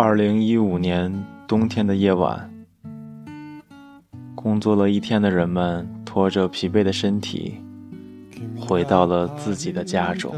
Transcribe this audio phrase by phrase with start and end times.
[0.00, 1.12] 二零一五年
[1.48, 2.48] 冬天的夜晚，
[4.32, 7.56] 工作了一天的人们拖着疲惫的身体，
[8.56, 10.32] 回到了自己的家中。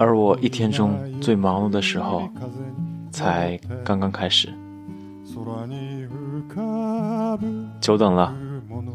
[0.00, 2.28] 而我一天中最忙碌的时候，
[3.12, 4.48] 才刚刚开始。
[7.80, 8.36] 久等了，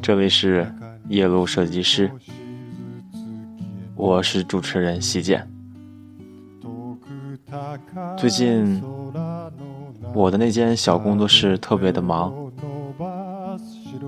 [0.02, 0.70] 这里是
[1.07, 2.12] 夜路设计师，
[3.95, 5.49] 我是主持人席建。
[8.18, 8.82] 最近，
[10.14, 12.34] 我的那间小工作室特别的忙。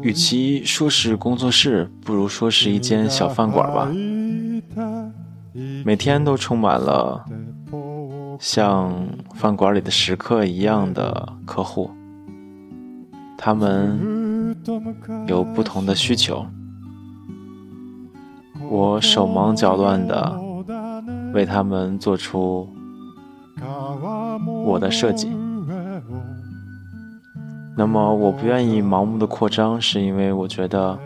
[0.01, 3.89] 与其说是工作室，不如说是一间小饭馆吧。
[5.83, 7.25] 每天都充满了
[8.39, 8.93] 像
[9.33, 11.89] 饭馆里的食客一样的客户，
[13.37, 14.55] 他们
[15.27, 16.45] 有不同的需求。
[18.69, 20.39] 我手忙脚乱的
[21.33, 22.69] 为他们做出。
[24.65, 25.29] 我的设计。
[27.75, 30.97] 那么，我不愿意盲目的扩张，是因为我觉得，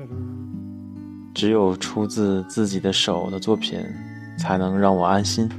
[1.34, 3.80] 只有出自自己的手的作品，
[4.38, 5.50] 才能让我安心。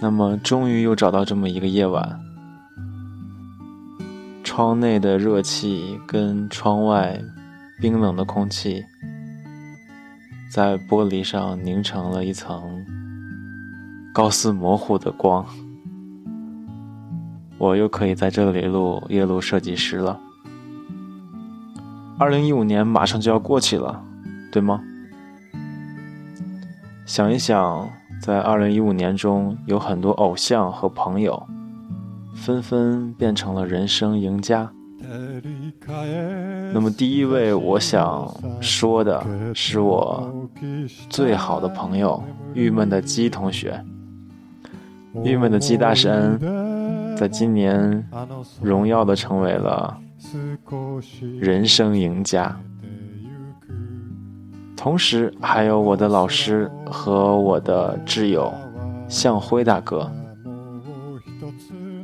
[0.00, 2.20] 那么，终于又找到这么一个夜晚，
[4.42, 7.20] 窗内的热气跟窗外
[7.80, 8.82] 冰冷的空气，
[10.50, 12.82] 在玻璃上凝成了一层。
[14.18, 15.46] 高斯模糊的光，
[17.56, 20.18] 我又可以在这里录夜路设计师了。
[22.18, 24.02] 二零一五年马上就要过去了，
[24.50, 24.82] 对吗？
[27.06, 27.88] 想一想，
[28.20, 31.40] 在二零一五年中，有很多偶像和朋友
[32.34, 34.68] 纷纷变成了人生赢家。
[36.72, 38.28] 那么，第一位我想
[38.60, 39.24] 说的
[39.54, 40.28] 是我
[41.08, 42.20] 最好的朋友——
[42.52, 43.80] 郁闷的鸡同学。
[45.24, 46.38] 郁闷的鸡大神，
[47.16, 48.06] 在今年
[48.60, 49.98] 荣耀的成为了
[51.40, 52.56] 人生赢家。
[54.76, 58.52] 同时，还有我的老师和我的挚友
[59.08, 60.10] 向辉大哥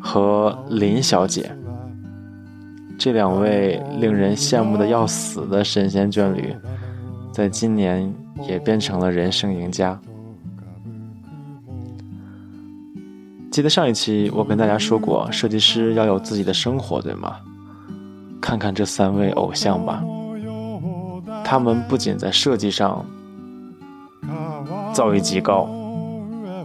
[0.00, 1.50] 和林小姐，
[2.98, 6.54] 这两位令人羡慕的要死的神仙眷侣，
[7.32, 8.12] 在今年
[8.48, 9.98] 也变成了人生赢家。
[13.54, 17.36] 记得上一期我跟大家说过，设计师要有自己的生活，对吗？
[18.40, 20.02] 看看这三位偶像吧，
[21.44, 23.06] 他们不仅在设计上
[24.92, 25.68] 造诣极高，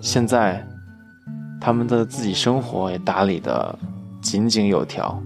[0.01, 0.65] 现在
[1.61, 3.77] 他们的自己生活也打理的
[4.19, 5.21] 井井有条。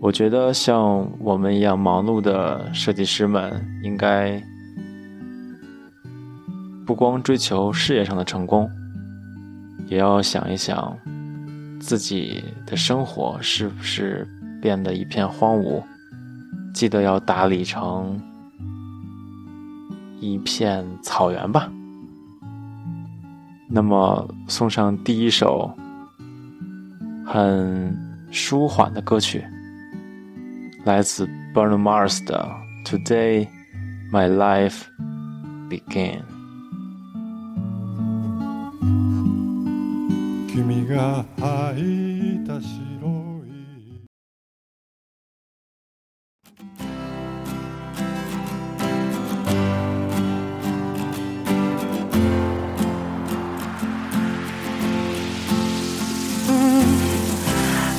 [0.00, 4.40] 我觉得像我们一样忙碌的设计师们，应该
[6.86, 8.70] 不光追求事业上的成功。
[9.92, 10.96] 也要想一想，
[11.78, 14.26] 自己的生活是不是
[14.58, 15.82] 变得一片荒芜？
[16.72, 18.18] 记得要打理成
[20.18, 21.70] 一片草原吧。
[23.68, 25.70] 那么，送上第一首
[27.26, 27.94] 很
[28.30, 29.44] 舒缓的歌曲，
[30.84, 32.50] 来自 Bruno Mars 的
[32.90, 33.46] 《Today
[34.10, 34.84] My Life
[35.68, 36.20] Began》。
[40.91, 44.01] が履いた白い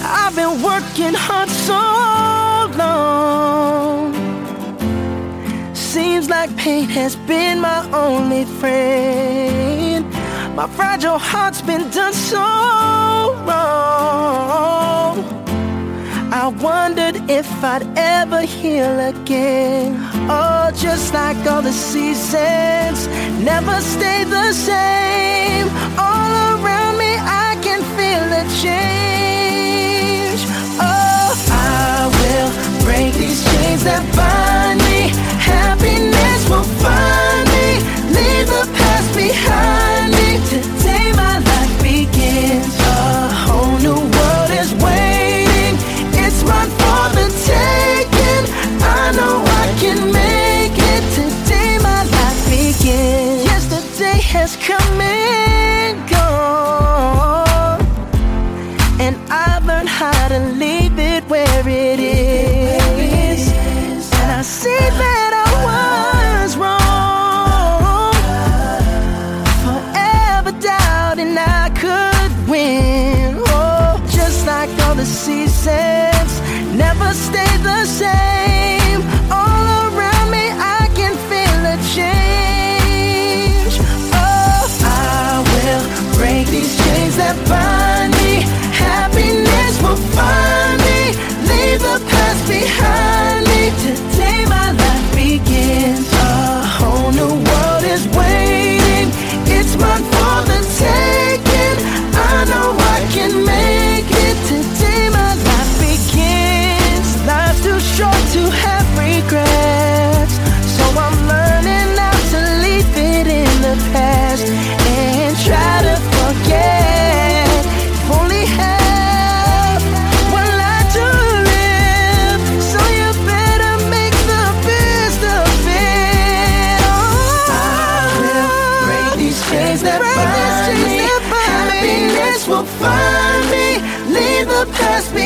[0.05, 1.81] I've been working hard so
[2.77, 4.13] long.
[5.75, 9.82] Seems like pain has been my only friend.
[10.56, 12.38] My fragile heart's been done so
[13.48, 15.18] wrong.
[16.32, 19.98] I wondered if I'd ever heal again.
[20.30, 23.08] Oh, just like all the seasons
[23.44, 25.23] never stay the same.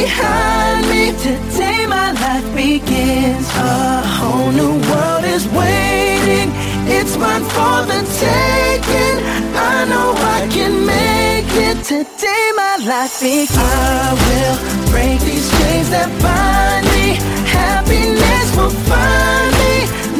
[0.01, 1.03] Behind me.
[1.25, 3.47] Today my life begins.
[3.55, 6.49] A whole new world is waiting.
[6.97, 9.17] It's mine for the taking.
[9.73, 11.77] I know I can make it.
[11.93, 13.57] Today my life begins.
[13.57, 14.57] I will
[14.91, 17.05] break these chains that bind me.
[17.59, 19.73] Happiness will find me.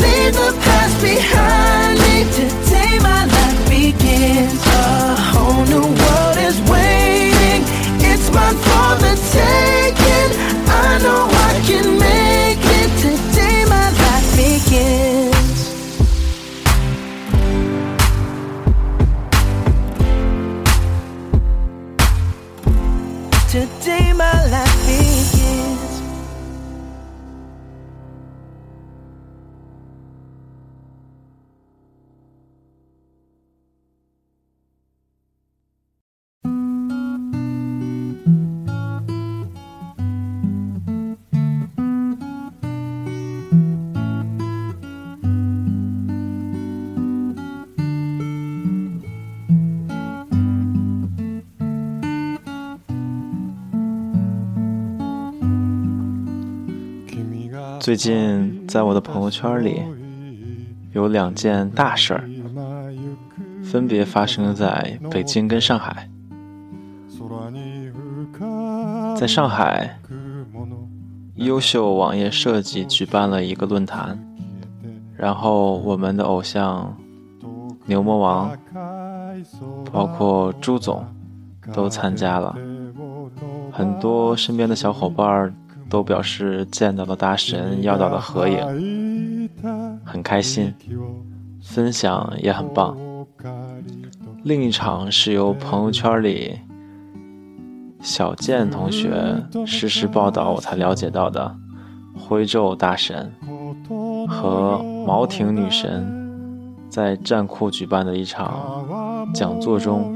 [0.03, 2.15] Leave the past behind me.
[2.39, 4.66] Today my life begins.
[8.37, 10.31] Mine for the taking.
[10.69, 12.89] I know I can make it.
[13.01, 15.06] Today my life begins.
[57.87, 59.81] 最近在我的朋友圈里
[60.91, 62.29] 有两件大事儿，
[63.63, 66.09] 分别发生在北京跟上海。
[69.15, 69.97] 在上海，
[71.35, 74.19] 优秀网页设计举办了一个论坛，
[75.15, 76.93] 然后我们的偶像
[77.85, 78.51] 牛魔王，
[79.93, 81.05] 包括朱总
[81.71, 82.53] 都参加了，
[83.71, 85.53] 很多身边的小伙伴儿
[85.89, 89.49] 都表示见到了大神，要到了合影，
[90.03, 90.73] 很开心，
[91.61, 92.97] 分享也很棒。
[94.43, 96.59] 另一场是由朋友圈里
[98.01, 101.55] 小健同学实时报道我才了解到的，
[102.15, 103.31] 徽州大神
[104.27, 110.13] 和毛婷女神在战库举办的一场讲座中，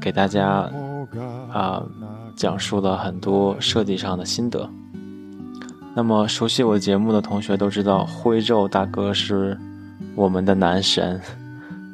[0.00, 0.70] 给大家
[1.52, 1.82] 啊。
[2.40, 4.66] 讲述了很多设计上的心得。
[5.94, 9.58] 那么熟悉我节目的同学都知道，徽州大哥是
[10.14, 11.20] 我们的男神。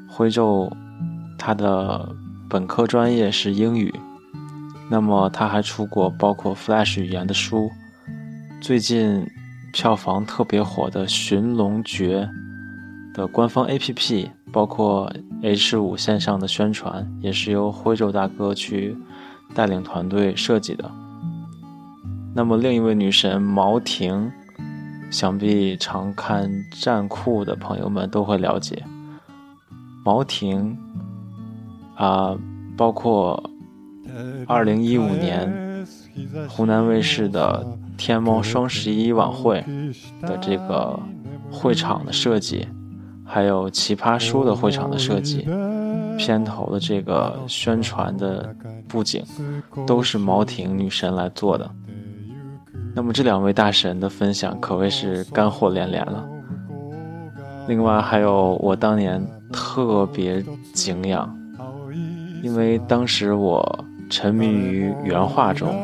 [0.06, 0.70] 徽州
[1.36, 2.14] 他的
[2.48, 3.92] 本科专业是英语，
[4.88, 7.68] 那么他还出过包括 Flash 语言的书。
[8.60, 9.26] 最近
[9.72, 12.30] 票房特别火的《寻龙诀》
[13.16, 18.96] 的官方 APP，包括 H 五线上的宣传，也是由徽州大哥去。
[19.54, 20.90] 带领团队设计的。
[22.34, 24.30] 那么，另一位女神毛婷，
[25.10, 28.84] 想必常看站酷的朋友们都会了解。
[30.04, 30.76] 毛婷
[31.96, 32.36] 啊，
[32.76, 33.50] 包括
[34.46, 35.86] 二零一五年
[36.48, 39.64] 湖南卫视的天猫双十一晚会
[40.20, 41.00] 的这个
[41.50, 42.68] 会场的设计，
[43.24, 45.48] 还有奇葩说的会场的设计。
[46.16, 48.54] 片头的这个宣传的
[48.88, 49.24] 布景，
[49.86, 51.70] 都是毛婷女神来做的。
[52.94, 56.26] 那么这两位大神的分享可谓是干货连连了。
[57.68, 60.42] 另外还有我当年特别
[60.72, 61.36] 敬仰，
[62.42, 65.74] 因为当时我沉迷于原画中，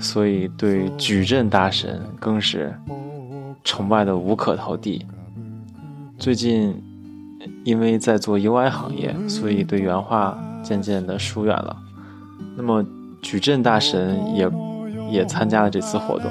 [0.00, 2.74] 所以对矩阵大神更是
[3.64, 5.04] 崇拜的无可投递。
[6.18, 6.82] 最近。
[7.64, 11.76] 因为在做 UI 行业，所以对原画渐渐的疏远了。
[12.56, 12.84] 那么
[13.20, 14.50] 矩阵大神也
[15.10, 16.30] 也参加了这次活动，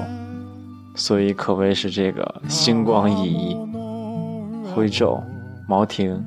[0.94, 3.56] 所以可谓是这个星光熠熠。
[4.74, 5.20] 徽州、
[5.66, 6.22] 毛婷、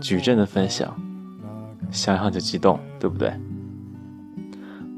[0.00, 0.94] 矩阵的分享，
[1.90, 3.32] 想想就激动，对不对？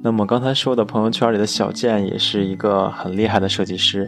[0.03, 4.07] 那么刚才说的朋友圈里的小健也是一个很厉害的设计师。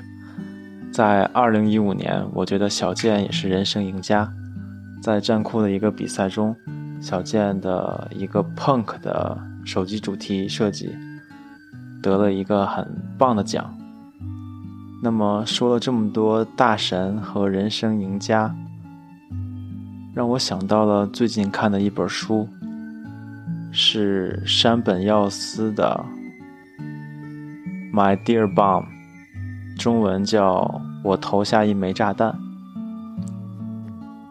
[0.92, 4.30] 在二零一五年，我觉得小健也是人生赢家。
[5.00, 6.56] 在战酷的一个比赛中，
[7.00, 10.94] 小健的一个 Punk 的手机主题设计
[12.02, 12.86] 得了一个很
[13.16, 13.76] 棒的奖。
[15.02, 18.54] 那么说了这么多大神和人生赢家，
[20.14, 22.48] 让我想到了最近看的一本书。
[23.78, 26.02] 是山本耀司的
[27.94, 28.84] 《My Dear Bomb》，
[29.78, 30.62] 中文叫
[31.04, 32.30] 《我投下一枚炸弹》。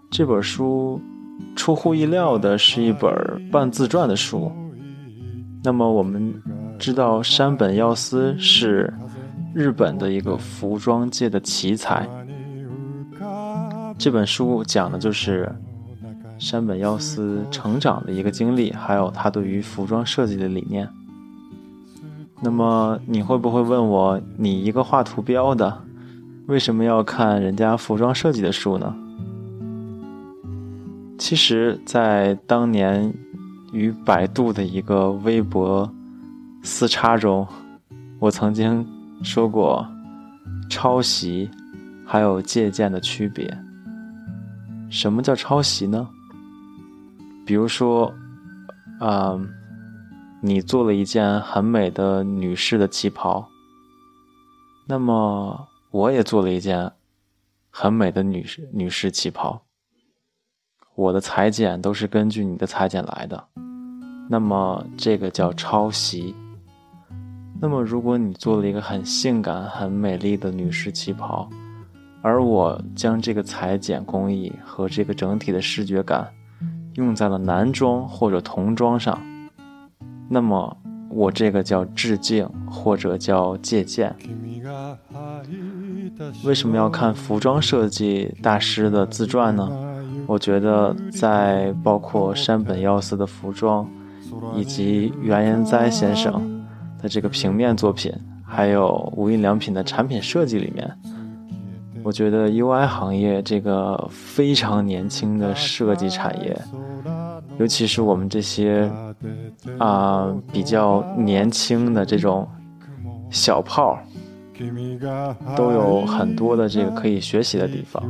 [0.09, 1.01] 这本书
[1.55, 3.12] 出乎意料的是一本
[3.51, 4.51] 半自传的书。
[5.63, 6.33] 那么我们
[6.77, 8.93] 知道山本耀司是
[9.53, 12.07] 日本的一个服装界的奇才。
[13.97, 15.51] 这本书讲的就是。
[16.38, 20.85] 山本耀司成长的一个经历，还有他对于服装设计的理念。
[22.41, 25.81] 那么你会不会问我，你一个画图标的，
[26.47, 28.93] 为什么要看人家服装设计的书呢？
[31.17, 33.13] 其实，在当年
[33.72, 35.89] 与百度的一个微博
[36.62, 37.48] 私叉中，
[38.19, 38.86] 我曾经
[39.24, 39.88] 说过
[40.69, 41.50] 抄袭
[42.05, 43.57] 还有借鉴的区别。
[44.89, 46.07] 什么叫抄袭呢？
[47.45, 48.13] 比如说，
[49.00, 49.39] 啊，
[50.41, 53.48] 你做了一件很美的女士的旗袍，
[54.86, 56.91] 那么我也做了一件
[57.72, 59.64] 很美的女士女士旗袍。
[60.95, 63.43] 我的裁剪都是根据你的裁剪来的，
[64.29, 66.33] 那么这个叫抄袭。
[67.61, 71.49] 那么如果你做了一个很性感、很美丽的女士旗袍，
[72.21, 76.27] 而我将这个裁剪工艺和这个整体的视觉感。
[76.95, 79.21] 用在了男装或者童装上，
[80.29, 80.77] 那么
[81.09, 84.15] 我这个叫致敬或者叫借鉴。
[86.45, 89.69] 为什么要看服装设计大师的自传呢？
[90.27, 93.88] 我觉得在包括山本耀司的服装，
[94.55, 96.65] 以及原研哉先生
[97.01, 98.12] 的这个平面作品，
[98.44, 100.91] 还有无印良品的产品设计里面，
[102.03, 106.60] 我觉得 UI 行业这个非常年轻的设计产业。
[107.58, 108.91] 尤其是我们这些
[109.77, 112.48] 啊比较年轻的这种
[113.29, 113.98] 小炮，
[115.55, 118.03] 都有很多的这个可以学习的地方。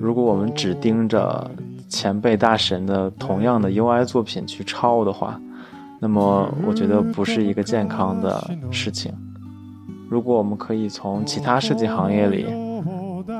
[0.00, 1.50] 如果我们只盯着
[1.88, 5.40] 前辈大神的同样的 UI 作品去抄的话，
[6.00, 9.12] 那么我觉得不是一个健康的事情。
[10.08, 12.46] 如果我们可以从其他设计行业里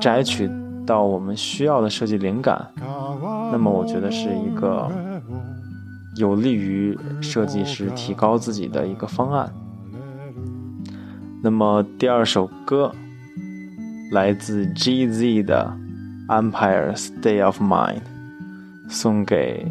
[0.00, 0.50] 摘取
[0.84, 2.66] 到我们需要的设计灵感。
[3.52, 4.90] 那么我觉得是一个
[6.16, 9.52] 有利于设计师提高自己的一个方案。
[11.42, 12.92] 那么第二首歌
[14.10, 15.72] 来自 G.Z 的
[16.28, 18.00] 《Empire Stay of Mind》，
[18.88, 19.64] 送给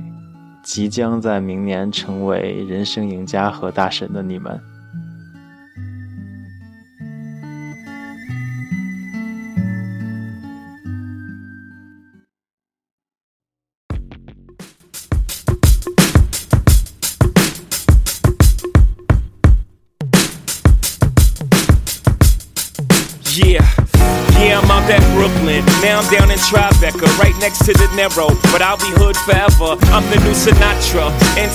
[0.64, 4.58] 即将在明年成为人生赢家和大神的你们。
[27.46, 28.30] Next to the Narrow.
[28.52, 29.78] But I'll be hood forever.
[29.94, 31.25] I'm the new Sinatra.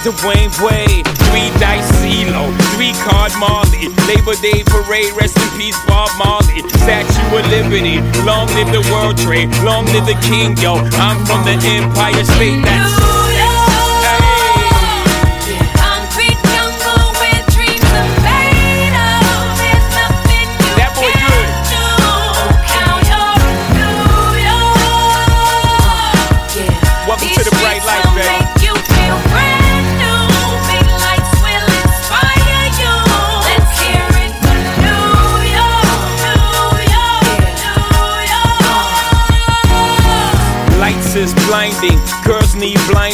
[0.00, 1.06] Dwayne Wade.
[1.28, 3.88] Three dice CeeLo, three card Marley.
[4.08, 6.62] Labor Day parade, rest in peace Bob Marley.
[6.82, 10.74] Statue of Liberty, long live the World Trade, long live the King, yo.
[10.98, 12.64] I'm from the Empire State.
[12.64, 13.21] That's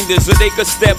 [0.09, 0.98] blinders so they could step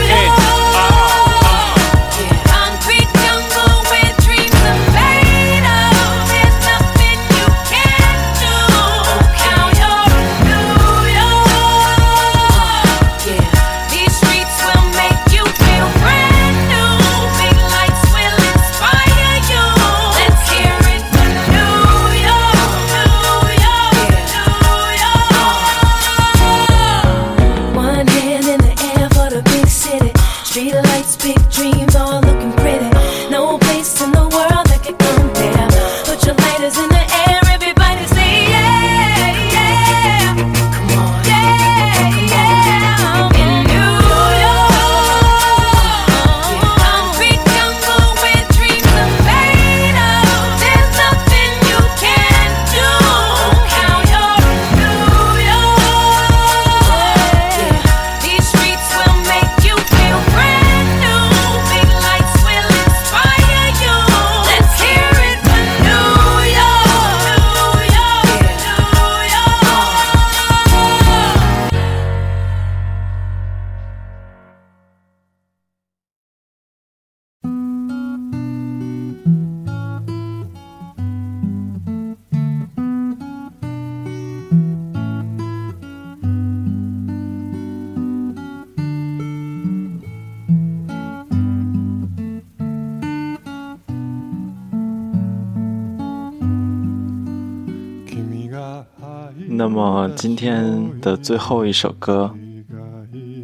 [99.47, 102.33] 那么今天的最后一首歌，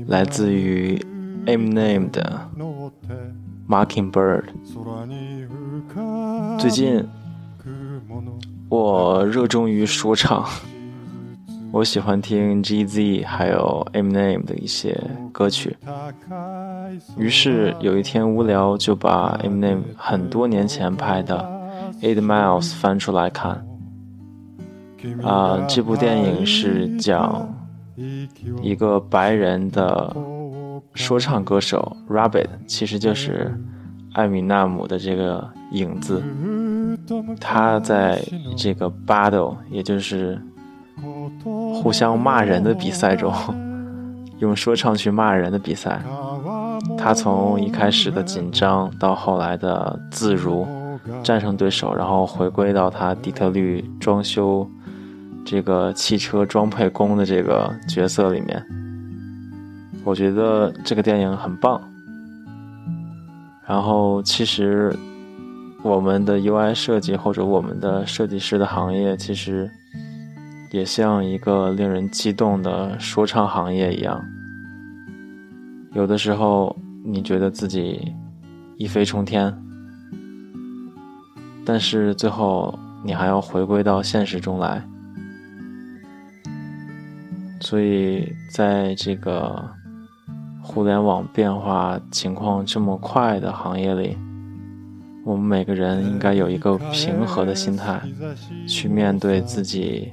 [0.07, 0.97] 来自于
[1.45, 2.49] Eminem 的
[3.69, 4.43] 《Mockingbird》。
[6.57, 7.05] 最近
[8.69, 10.45] 我热衷于说唱，
[11.71, 14.97] 我喜欢听 G.Z 还有 Eminem 的一些
[15.31, 15.75] 歌曲。
[17.17, 21.37] 于是有一天无聊，就把 Eminem 很多年前拍的
[22.05, 23.66] 《Eight Miles》翻出来看。
[25.23, 27.47] 啊、这部电影是讲
[28.61, 30.15] 一个白人的
[30.93, 33.53] 说唱歌手 Rabbit，其实就是
[34.13, 36.23] 艾米纳姆的这个影子。
[37.39, 38.21] 他在
[38.57, 40.41] 这个 battle，也就是
[41.81, 43.31] 互相骂人的比赛中，
[44.39, 46.01] 用说唱去骂人的比赛，
[46.97, 50.67] 他从一开始的紧张到后来的自如，
[51.23, 54.67] 战胜对手，然后回归到他底特律装修
[55.49, 58.61] 这个汽车装配工的这个角色里面。
[60.03, 61.81] 我觉得这个电影很棒。
[63.65, 64.93] 然后其实
[65.83, 69.71] 我们的 UI 设计或者我们的设计师的行业，其实
[70.71, 74.21] 也像一个令人激动的说唱行业一样。
[75.93, 78.13] 有的时候你觉得自己
[78.75, 79.57] 一飞冲天，
[81.65, 84.85] 但是最后你还要回归到现实中来。
[87.59, 89.67] 所以，在这个
[90.61, 94.15] 互联网变化情况这么快的行业里，
[95.25, 97.99] 我们每个人应该有一个平和的心态，
[98.67, 100.09] 去面对自己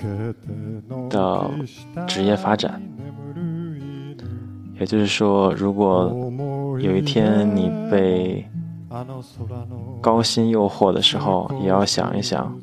[1.11, 1.51] 的
[2.07, 2.81] 职业发展。
[4.81, 6.11] 也就是说，如果
[6.81, 8.45] 有一天你被
[10.01, 12.57] 高薪诱惑的时候，也要想一想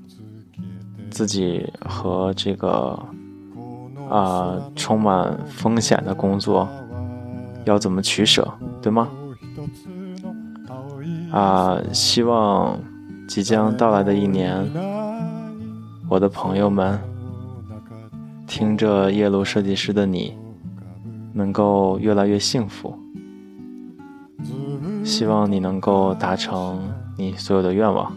[1.12, 3.00] 自己和这个。
[4.12, 6.68] 啊，充满风险的工作
[7.64, 8.46] 要怎么取舍，
[8.82, 9.08] 对吗？
[11.32, 12.78] 啊，希望
[13.26, 14.70] 即将到来的一年，
[16.10, 17.00] 我的朋友们，
[18.46, 20.38] 听着夜路设计师的你，
[21.32, 22.94] 能够越来越幸福。
[25.06, 26.82] 希望你能够达成
[27.18, 28.12] 你所有的愿望，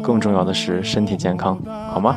[0.00, 1.58] 更重要的是身体健康，
[1.90, 2.14] 好吗？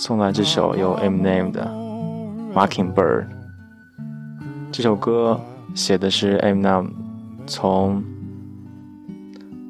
[0.00, 1.66] 送来这首由 Eminem 的
[2.54, 3.24] 《Mockingbird》。
[4.70, 5.40] 这首歌
[5.74, 6.88] 写的是 Eminem
[7.48, 8.00] 从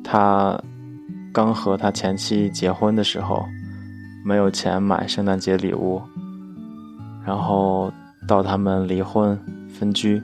[0.05, 0.61] 他
[1.33, 3.43] 刚和他前妻结婚的时候，
[4.23, 6.03] 没有钱买圣诞节礼物，
[7.25, 7.91] 然后
[8.27, 9.35] 到他们离婚
[9.71, 10.23] 分居。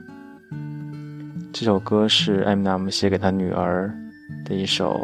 [1.51, 3.91] 这首歌是 Eminem 写给他女儿
[4.45, 5.01] 的一首。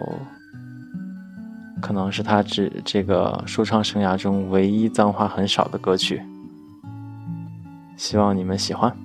[1.82, 6.22] 可能是他这这个说唱生涯中唯一脏话很少的歌曲，
[7.98, 8.96] 希望你们喜欢。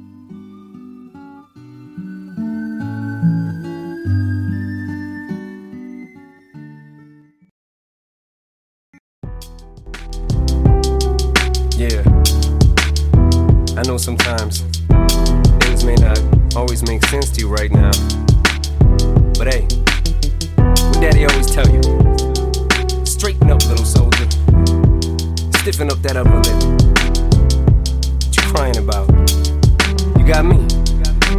[28.56, 29.06] Crying about?
[30.18, 30.85] You got me.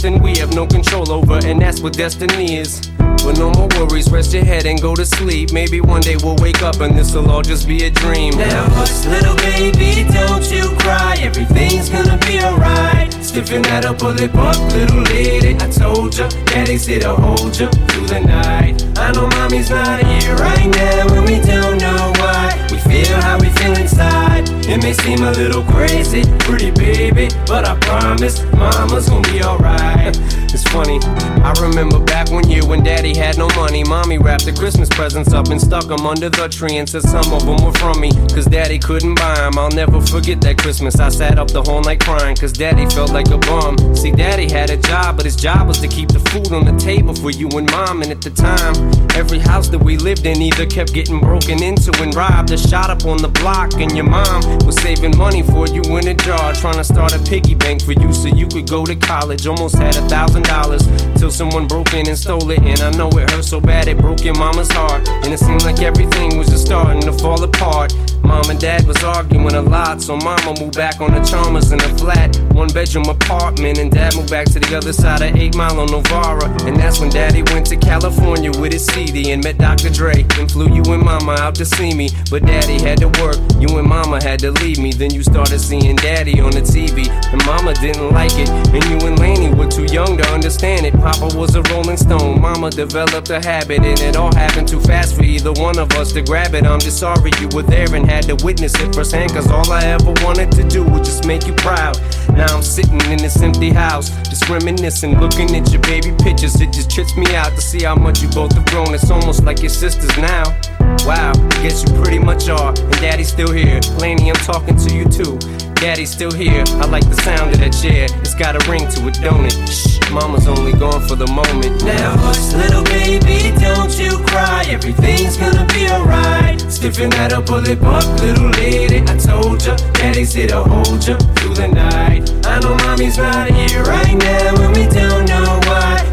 [0.00, 2.80] we have no control over, and that's what destiny is.
[2.98, 5.52] But no more worries, rest your head and go to sleep.
[5.52, 8.32] Maybe one day we'll wake up and this'll all just be a dream.
[8.34, 11.16] Now hush, little baby, don't you cry.
[11.20, 13.12] Everything's gonna be alright.
[13.22, 15.56] Stiffen that up, pull it up, little lady.
[15.56, 18.82] I told ya, daddy's here to hold ya through the night.
[18.96, 22.66] I know mommy's not here right now, and we don't know why.
[22.70, 24.31] We feel how we feel inside.
[24.68, 30.16] It may seem a little crazy, pretty baby, but I promise mama's gonna be alright.
[30.54, 31.00] It's funny,
[31.42, 33.84] I remember back one year when daddy had no money.
[33.84, 37.32] Mommy wrapped the Christmas presents up and stuck them under the tree and said some
[37.32, 38.10] of them were from me.
[38.32, 39.58] Cause daddy couldn't buy them.
[39.58, 40.98] I'll never forget that Christmas.
[41.00, 43.76] I sat up the whole night crying cause daddy felt like a bum.
[43.94, 46.78] See, daddy had a job, but his job was to keep the food on the
[46.80, 48.00] table for you and mom.
[48.00, 48.74] And at the time,
[49.16, 52.88] every house that we lived in either kept getting broken into and robbed or shot
[52.88, 53.74] up on the block.
[53.74, 54.31] And your mom
[54.64, 57.92] was saving money for you in a jar, trying to start a piggy bank for
[57.92, 59.46] you so you could go to college.
[59.46, 60.82] Almost had a thousand dollars
[61.16, 62.60] till someone broke in and stole it.
[62.60, 65.08] And I know it hurt so bad it broke your mama's heart.
[65.08, 67.94] And it seemed like everything was just starting to fall apart.
[68.22, 71.80] Mom and dad was arguing a lot, so mama moved back on the Chalmers in
[71.80, 73.78] a flat, one bedroom apartment.
[73.78, 76.48] And dad moved back to the other side of 8 Mile on Novara.
[76.66, 79.90] And that's when daddy went to California with his CD and met Dr.
[79.90, 80.24] Dre.
[80.38, 82.10] And flew you and mama out to see me.
[82.30, 84.92] But daddy had to work, you and mama had to leave me.
[84.92, 87.10] Then you started seeing daddy on the TV.
[87.32, 90.94] And mama didn't like it, and you and Laney were too young to understand it.
[90.94, 95.16] Papa was a rolling stone, mama developed a habit, and it all happened too fast
[95.16, 96.64] for either one of us to grab it.
[96.64, 99.84] I'm just sorry you were there and had to witness it firsthand, cause all I
[99.84, 101.98] ever wanted to do was just make you proud.
[102.36, 106.60] Now I'm sitting in this empty house, just reminiscing, looking at your baby pictures.
[106.60, 108.94] It just trips me out to see how much you both have grown.
[108.94, 110.81] It's almost like your sisters now.
[111.06, 112.68] Wow, guess you pretty much are.
[112.70, 113.80] And daddy's still here.
[113.98, 115.38] Laney, I'm talking to you too.
[115.82, 116.62] Daddy's still here.
[116.78, 118.06] I like the sound of that chair.
[118.20, 119.68] It's got a ring to it, don't it?
[119.68, 121.82] Shh, mama's only gone for the moment.
[121.82, 124.64] Now, hush, little baby, don't you cry.
[124.68, 126.60] Everything's gonna be alright.
[126.70, 129.02] Stiffen that up, pull it up, little lady.
[129.02, 132.30] I told ya, daddy's here to hold ya through the night.
[132.46, 135.61] I know mommy's not here right now, and we don't know.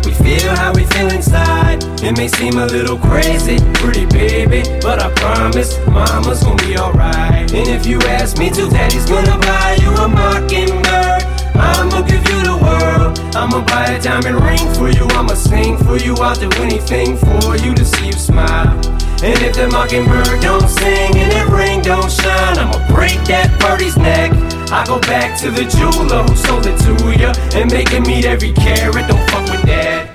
[0.06, 1.84] We feel how we feel inside.
[2.02, 7.52] It may seem a little crazy, pretty baby, but I promise mama's gonna be alright.
[7.52, 11.24] And if you ask me to, daddy's gonna buy you a mockingbird.
[11.56, 13.20] I'ma give you the world.
[13.36, 15.06] I'ma buy a diamond ring for you.
[15.18, 16.16] I'ma sing for you.
[16.16, 18.80] I'll do anything for you to see you smile.
[19.23, 23.97] And if the mockingbird don't sing and that ring don't shine, I'ma break that birdie's
[23.97, 24.33] neck.
[24.70, 28.25] I go back to the jeweler who sold it to ya and make it meet
[28.25, 29.09] every carat.
[29.09, 30.11] Don't fuck with that.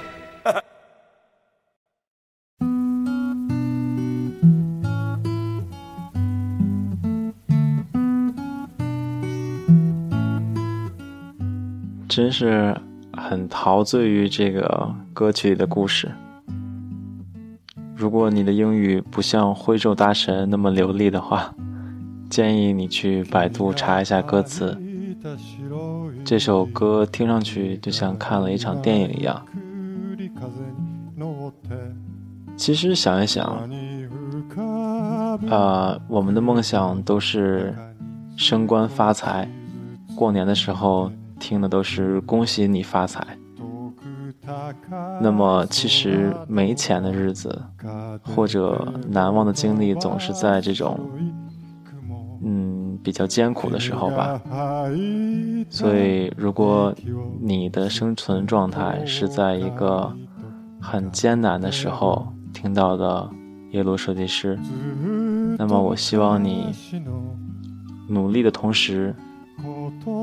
[12.09, 12.75] 真是
[13.13, 16.11] 很陶醉于这个歌曲里的故事。
[18.04, 21.54] 如果你的英语不像徽州大神那么流利的话，
[22.28, 24.78] 建议你去百度查一下歌词。
[26.22, 29.42] 这首歌听上去就像看了一场电影一样。
[32.58, 33.42] 其实想一想，
[35.48, 37.74] 啊，我们的梦想都是
[38.36, 39.48] 升官发财，
[40.14, 41.10] 过年的时候。
[41.40, 43.26] 听的都是恭喜你发财。
[45.20, 47.62] 那么，其实没钱的日子，
[48.22, 50.98] 或者难忘的经历，总是在这种，
[52.42, 54.40] 嗯，比较艰苦的时候吧。
[55.68, 56.94] 所以，如果
[57.40, 60.14] 你的生存状态是在一个
[60.80, 63.30] 很艰难的时候听到的
[63.72, 64.58] 耶鲁设计师，
[65.58, 66.72] 那么我希望你
[68.08, 69.14] 努力的同时。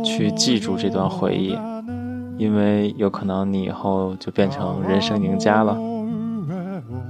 [0.03, 1.57] 去记住这段回忆，
[2.41, 5.77] 因为有可能你以后就变成人生赢家了。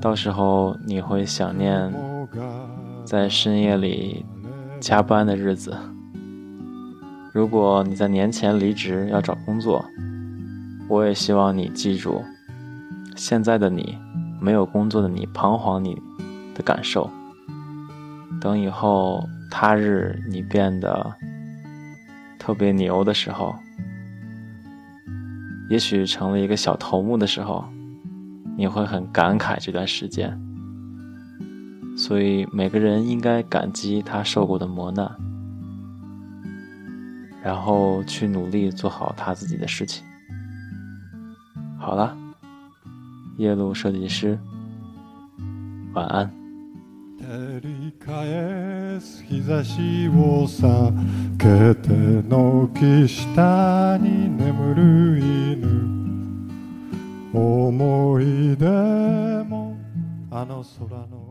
[0.02, 1.90] 到时候你会想念
[3.06, 4.26] 在深夜里
[4.82, 5.74] 加班的日子。
[7.32, 9.86] 如果你在年前离职要找工作，
[10.90, 12.22] 我也希望你记住
[13.16, 13.98] 现在的你，
[14.42, 15.96] 没有工作的你彷徨你
[16.54, 17.10] 的感受。
[18.42, 21.14] 等以后他日你变得。
[22.38, 23.54] 特别牛的时候，
[25.72, 27.64] 也许成了一个小头目的时候，
[28.58, 30.38] 你会很感慨这段时间。
[31.96, 35.10] 所以每个人应该感激他受过的磨难，
[37.42, 40.04] 然后去努力做好他自己的事情。
[41.80, 42.18] 好了，
[43.38, 44.38] 夜路设计师，
[45.94, 46.41] 晚安。
[47.32, 50.92] 照り返す日差しを避
[51.38, 51.88] けて
[52.28, 56.02] 軒下に眠る犬。
[57.34, 58.66] 思い出
[59.46, 59.78] も
[60.30, 61.31] あの空の